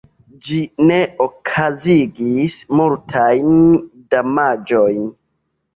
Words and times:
Ĝi 0.45 0.61
ne 0.91 0.97
okazigis 1.25 2.59
multajn 2.81 3.57
damaĝojn. 4.17 5.03